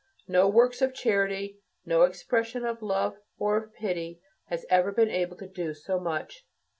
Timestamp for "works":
0.47-0.81